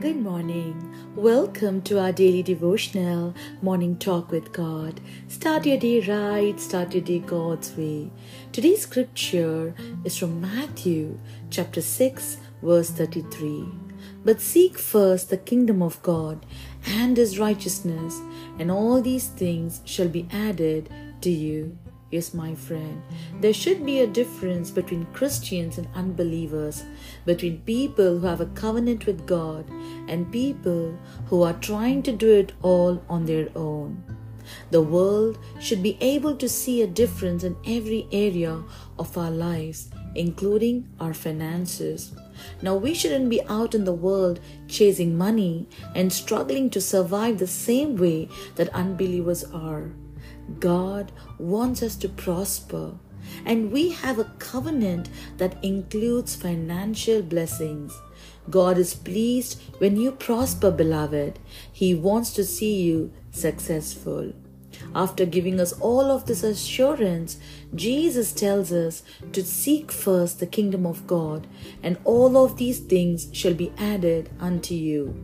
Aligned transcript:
Good 0.00 0.16
morning. 0.16 0.96
Welcome 1.14 1.82
to 1.82 2.00
our 2.00 2.10
daily 2.10 2.42
devotional 2.42 3.34
morning 3.60 3.98
talk 3.98 4.30
with 4.30 4.50
God. 4.50 4.98
Start 5.28 5.66
your 5.66 5.76
day 5.76 6.00
right, 6.00 6.58
start 6.58 6.94
your 6.94 7.02
day 7.02 7.18
God's 7.18 7.76
way. 7.76 8.10
Today's 8.50 8.80
scripture 8.80 9.74
is 10.02 10.16
from 10.16 10.40
Matthew 10.40 11.18
chapter 11.50 11.82
6, 11.82 12.38
verse 12.62 12.88
33. 12.88 13.68
But 14.24 14.40
seek 14.40 14.78
first 14.78 15.28
the 15.28 15.36
kingdom 15.36 15.82
of 15.82 16.00
God 16.00 16.46
and 16.86 17.18
his 17.18 17.38
righteousness, 17.38 18.22
and 18.58 18.70
all 18.70 19.02
these 19.02 19.28
things 19.28 19.82
shall 19.84 20.08
be 20.08 20.26
added 20.32 20.88
to 21.20 21.28
you. 21.28 21.76
Yes, 22.10 22.34
my 22.34 22.56
friend, 22.56 23.00
there 23.40 23.52
should 23.52 23.86
be 23.86 24.00
a 24.00 24.06
difference 24.06 24.72
between 24.72 25.06
Christians 25.12 25.78
and 25.78 25.86
unbelievers, 25.94 26.82
between 27.24 27.60
people 27.60 28.18
who 28.18 28.26
have 28.26 28.40
a 28.40 28.46
covenant 28.46 29.06
with 29.06 29.28
God 29.28 29.64
and 30.08 30.32
people 30.32 30.98
who 31.26 31.42
are 31.42 31.52
trying 31.52 32.02
to 32.02 32.12
do 32.12 32.32
it 32.32 32.52
all 32.62 33.00
on 33.08 33.26
their 33.26 33.48
own. 33.54 34.02
The 34.72 34.82
world 34.82 35.38
should 35.60 35.84
be 35.84 35.96
able 36.00 36.34
to 36.34 36.48
see 36.48 36.82
a 36.82 36.86
difference 36.88 37.44
in 37.44 37.56
every 37.64 38.08
area 38.10 38.64
of 38.98 39.16
our 39.16 39.30
lives, 39.30 39.90
including 40.16 40.88
our 40.98 41.14
finances. 41.14 42.12
Now, 42.60 42.74
we 42.74 42.92
shouldn't 42.92 43.30
be 43.30 43.42
out 43.44 43.76
in 43.76 43.84
the 43.84 43.92
world 43.92 44.40
chasing 44.66 45.16
money 45.16 45.68
and 45.94 46.12
struggling 46.12 46.70
to 46.70 46.80
survive 46.80 47.38
the 47.38 47.46
same 47.46 47.94
way 47.94 48.28
that 48.56 48.74
unbelievers 48.74 49.44
are. 49.44 49.92
God 50.58 51.12
wants 51.38 51.82
us 51.82 51.96
to 51.96 52.08
prosper. 52.08 52.92
And 53.44 53.70
we 53.70 53.90
have 53.90 54.18
a 54.18 54.32
covenant 54.38 55.08
that 55.36 55.62
includes 55.62 56.34
financial 56.34 57.22
blessings. 57.22 57.96
God 58.48 58.78
is 58.78 58.94
pleased 58.94 59.60
when 59.78 59.96
you 59.96 60.12
prosper, 60.12 60.70
beloved. 60.70 61.38
He 61.72 61.94
wants 61.94 62.32
to 62.34 62.44
see 62.44 62.82
you 62.82 63.12
successful. 63.30 64.32
After 64.94 65.26
giving 65.26 65.60
us 65.60 65.72
all 65.74 66.10
of 66.10 66.26
this 66.26 66.42
assurance, 66.42 67.38
Jesus 67.74 68.32
tells 68.32 68.72
us 68.72 69.02
to 69.32 69.44
seek 69.44 69.92
first 69.92 70.40
the 70.40 70.46
kingdom 70.46 70.86
of 70.86 71.06
God, 71.06 71.46
and 71.82 71.98
all 72.04 72.36
of 72.36 72.56
these 72.56 72.80
things 72.80 73.28
shall 73.32 73.54
be 73.54 73.72
added 73.78 74.30
unto 74.40 74.74
you. 74.74 75.14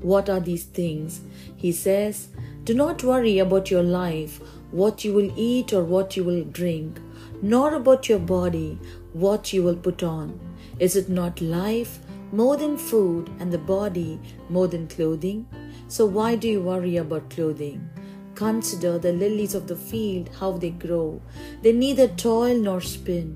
What 0.00 0.28
are 0.28 0.40
these 0.40 0.64
things? 0.64 1.22
He 1.56 1.72
says, 1.72 2.28
Do 2.64 2.74
not 2.74 3.02
worry 3.02 3.38
about 3.38 3.70
your 3.70 3.82
life 3.82 4.40
what 4.76 5.04
you 5.04 5.12
will 5.14 5.32
eat 5.36 5.72
or 5.72 5.82
what 5.82 6.16
you 6.16 6.22
will 6.22 6.44
drink, 6.44 7.00
nor 7.40 7.74
about 7.74 8.10
your 8.10 8.18
body, 8.18 8.78
what 9.14 9.52
you 9.52 9.62
will 9.62 9.76
put 9.76 10.02
on. 10.02 10.38
Is 10.78 10.96
it 10.96 11.08
not 11.08 11.40
life 11.40 11.98
more 12.30 12.58
than 12.58 12.76
food 12.76 13.30
and 13.40 13.50
the 13.50 13.58
body 13.58 14.20
more 14.50 14.68
than 14.68 14.86
clothing? 14.86 15.46
So 15.88 16.04
why 16.04 16.34
do 16.36 16.46
you 16.46 16.60
worry 16.60 16.98
about 16.98 17.30
clothing? 17.30 17.88
Consider 18.34 18.98
the 18.98 19.12
lilies 19.12 19.54
of 19.54 19.66
the 19.66 19.76
field, 19.76 20.28
how 20.38 20.52
they 20.52 20.70
grow. 20.70 21.22
They 21.62 21.72
neither 21.72 22.08
toil 22.08 22.58
nor 22.58 22.82
spin. 22.82 23.28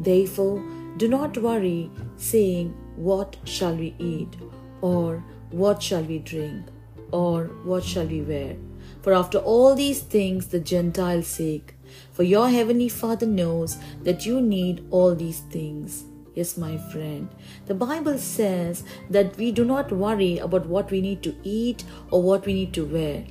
Therefore, 0.00 0.60
do 0.96 1.06
not 1.06 1.38
worry, 1.38 1.92
saying, 2.16 2.74
What 2.96 3.36
shall 3.44 3.76
we 3.76 3.94
eat? 4.00 4.34
Or 4.80 5.22
what 5.52 5.80
shall 5.80 6.02
we 6.02 6.18
drink? 6.18 6.66
Or 7.12 7.44
what 7.62 7.84
shall 7.84 8.06
we 8.06 8.22
wear? 8.22 8.56
For 9.08 9.14
after 9.14 9.38
all 9.38 9.74
these 9.74 10.00
things 10.00 10.48
the 10.48 10.60
Gentiles 10.60 11.28
seek. 11.28 11.74
For 12.12 12.24
your 12.24 12.50
heavenly 12.50 12.90
Father 12.90 13.24
knows 13.24 13.78
that 14.02 14.26
you 14.26 14.42
need 14.42 14.84
all 14.90 15.14
these 15.14 15.40
things. 15.50 16.04
Yes, 16.34 16.58
my 16.58 16.76
friend. 16.92 17.30
The 17.64 17.74
Bible 17.74 18.18
says 18.18 18.84
that 19.08 19.34
we 19.38 19.50
do 19.50 19.64
not 19.64 19.90
worry 19.90 20.36
about 20.36 20.66
what 20.66 20.90
we 20.90 21.00
need 21.00 21.22
to 21.22 21.34
eat 21.42 21.84
or 22.10 22.22
what 22.22 22.44
we 22.44 22.52
need 22.52 22.74
to 22.74 22.84
wear. 22.84 23.24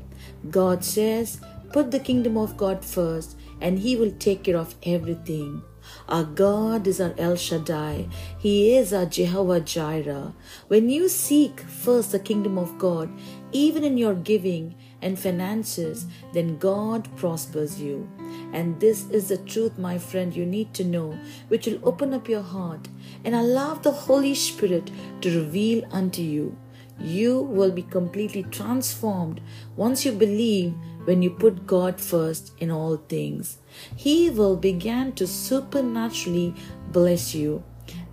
God 0.49 0.83
says, 0.83 1.41
put 1.71 1.91
the 1.91 1.99
kingdom 1.99 2.37
of 2.37 2.57
God 2.57 2.83
first 2.83 3.37
and 3.61 3.77
He 3.77 3.95
will 3.95 4.13
take 4.17 4.45
care 4.45 4.57
of 4.57 4.73
everything. 4.81 5.61
Our 6.09 6.23
God 6.23 6.87
is 6.87 6.99
our 6.99 7.13
El 7.19 7.35
Shaddai. 7.35 8.07
He 8.39 8.75
is 8.75 8.93
our 8.93 9.05
Jehovah 9.05 9.59
Jireh. 9.59 10.33
When 10.69 10.89
you 10.89 11.07
seek 11.07 11.59
first 11.59 12.11
the 12.13 12.19
kingdom 12.19 12.57
of 12.57 12.79
God, 12.79 13.09
even 13.51 13.83
in 13.83 13.97
your 13.97 14.15
giving 14.15 14.75
and 15.01 15.17
finances, 15.17 16.05
then 16.33 16.57
God 16.57 17.07
prospers 17.15 17.79
you. 17.79 18.09
And 18.53 18.79
this 18.79 19.09
is 19.09 19.29
the 19.29 19.37
truth, 19.37 19.77
my 19.77 19.97
friend, 19.97 20.35
you 20.35 20.45
need 20.45 20.73
to 20.75 20.83
know, 20.83 21.17
which 21.47 21.67
will 21.67 21.79
open 21.83 22.13
up 22.13 22.27
your 22.27 22.41
heart 22.41 22.87
and 23.23 23.35
allow 23.35 23.75
the 23.75 23.91
Holy 23.91 24.35
Spirit 24.35 24.91
to 25.21 25.39
reveal 25.39 25.83
unto 25.91 26.21
you. 26.21 26.57
You 26.99 27.41
will 27.41 27.71
be 27.71 27.83
completely 27.83 28.43
transformed 28.43 29.41
once 29.75 30.03
you 30.03 30.11
believe 30.11 30.73
when 31.05 31.21
you 31.21 31.29
put 31.29 31.67
God 31.67 32.01
first 32.01 32.53
in 32.57 32.71
all 32.71 32.97
things. 32.97 33.59
He 33.95 34.29
will 34.29 34.57
begin 34.57 35.13
to 35.13 35.27
supernaturally 35.27 36.55
bless 36.91 37.35
you 37.35 37.63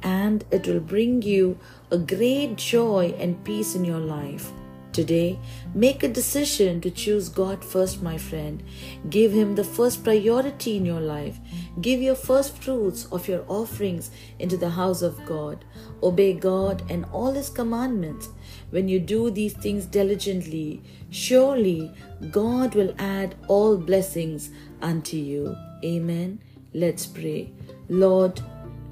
and 0.02 0.44
it 0.50 0.66
will 0.66 0.80
bring 0.80 1.22
you 1.22 1.58
a 1.90 1.98
great 1.98 2.56
joy 2.56 3.14
and 3.18 3.42
peace 3.42 3.74
in 3.74 3.84
your 3.84 3.98
life. 4.00 4.52
Today, 4.94 5.40
make 5.74 6.04
a 6.04 6.08
decision 6.08 6.80
to 6.82 6.88
choose 6.88 7.28
God 7.28 7.64
first, 7.64 8.00
my 8.00 8.16
friend. 8.16 8.62
Give 9.10 9.32
Him 9.32 9.56
the 9.56 9.64
first 9.64 10.04
priority 10.04 10.76
in 10.76 10.86
your 10.86 11.00
life. 11.00 11.36
Give 11.80 12.00
your 12.00 12.14
first 12.14 12.56
fruits 12.58 13.06
of 13.06 13.26
your 13.26 13.44
offerings 13.48 14.12
into 14.38 14.56
the 14.56 14.70
house 14.70 15.02
of 15.02 15.18
God. 15.26 15.64
Obey 16.00 16.34
God 16.34 16.84
and 16.88 17.06
all 17.06 17.32
His 17.32 17.50
commandments. 17.50 18.28
When 18.70 18.86
you 18.86 19.00
do 19.00 19.32
these 19.32 19.54
things 19.54 19.84
diligently, 19.84 20.80
surely 21.10 21.92
God 22.30 22.76
will 22.76 22.94
add 22.96 23.34
all 23.48 23.76
blessings 23.76 24.50
unto 24.80 25.16
you. 25.16 25.56
Amen. 25.84 26.38
Let's 26.72 27.04
pray. 27.04 27.50
Lord, 27.88 28.40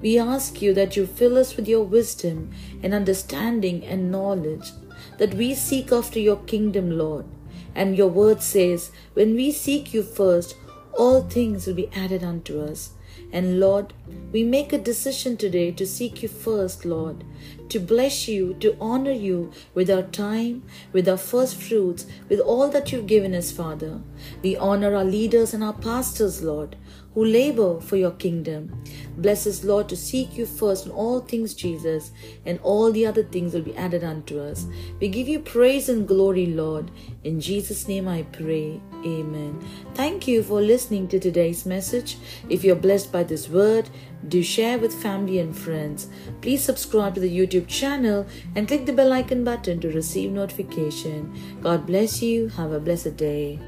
we 0.03 0.19
ask 0.19 0.61
you 0.61 0.75
that 0.75 0.97
you 0.97 1.07
fill 1.07 1.39
us 1.39 1.57
with 1.57 1.69
your 1.69 1.85
wisdom 1.85 2.51
and 2.83 2.93
understanding 2.93 3.85
and 3.85 4.11
knowledge 4.11 4.73
that 5.19 5.35
we 5.35 5.55
seek 5.55 5.93
after 5.93 6.19
your 6.19 6.37
kingdom, 6.37 6.91
Lord. 6.99 7.25
And 7.75 7.97
your 7.97 8.09
word 8.09 8.43
says, 8.43 8.91
when 9.15 9.35
we 9.35 9.53
seek 9.53 9.95
you 9.95 10.03
first, 10.03 10.57
all 10.93 11.23
things 11.23 11.67
will 11.67 11.75
be 11.75 11.91
added 11.95 12.23
unto 12.23 12.61
us. 12.61 12.91
And 13.33 13.61
Lord, 13.61 13.95
we 14.31 14.45
make 14.45 14.73
a 14.73 14.79
decision 14.79 15.37
today 15.37 15.71
to 15.73 15.87
seek 15.87 16.23
you 16.23 16.29
first, 16.29 16.85
Lord, 16.85 17.25
to 17.73 17.81
bless 17.81 18.29
you, 18.29 18.53
to 18.61 18.77
honor 18.79 19.13
you 19.13 19.51
with 19.73 19.91
our 19.91 20.03
time, 20.03 20.63
with 20.93 21.09
our 21.09 21.17
first 21.17 21.57
fruits, 21.57 22.07
with 22.29 22.39
all 22.39 22.69
that 22.69 22.93
you've 22.93 23.07
given 23.07 23.35
us, 23.35 23.51
Father. 23.51 24.01
We 24.43 24.57
honor 24.57 24.95
our 24.95 25.05
leaders 25.05 25.55
and 25.55 25.65
our 25.65 25.73
pastors, 25.73 26.43
Lord, 26.43 26.77
who 27.15 27.25
labor 27.25 27.81
for 27.81 27.97
your 27.97 28.11
kingdom. 28.11 28.83
Bless 29.17 29.47
us, 29.47 29.65
Lord, 29.65 29.89
to 29.89 29.97
seek 29.97 30.37
you 30.37 30.45
first 30.45 30.87
in 30.87 30.93
all 30.93 31.21
things, 31.21 31.55
Jesus, 31.55 32.11
and 32.45 32.59
all 32.63 32.93
the 32.93 33.07
other 33.07 33.23
things 33.23 33.55
will 33.55 33.63
be 33.63 33.77
added 33.77 34.05
unto 34.05 34.39
us. 34.39 34.67
We 35.01 35.09
give 35.09 35.29
you 35.29 35.41
praise 35.41 35.89
and 35.89 36.07
glory, 36.07 36.47
Lord. 36.47 36.91
In 37.25 37.41
Jesus' 37.41 37.89
name 37.89 38.07
I 38.07 38.23
pray. 38.25 38.81
Amen. 39.05 39.61
Thank 39.95 40.29
you 40.29 40.43
for 40.43 40.61
listening 40.61 41.09
to 41.09 41.19
today's 41.19 41.67
message. 41.67 42.19
If 42.49 42.65
you're 42.65 42.77
blessed 42.77 43.13
by 43.13 43.25
this 43.25 43.49
word, 43.49 43.89
do 44.29 44.43
share 44.43 44.79
with 44.79 44.95
family 44.95 45.39
and 45.39 45.57
friends. 45.57 46.09
Please 46.41 46.63
subscribe 46.63 47.15
to 47.15 47.21
the 47.21 47.37
YouTube 47.39 47.69
channel 47.69 48.27
and 48.55 48.69
click 48.69 48.87
the 48.87 48.93
bell 48.93 49.13
icon 49.13 49.45
button 49.45 49.81
to 49.81 49.89
receive 49.91 50.31
notification. 50.31 51.33
God 51.63 51.87
bless 51.87 52.23
you. 52.23 52.49
Have 52.49 52.73
a 52.73 52.81
blessed 52.81 53.17
day. 53.17 53.59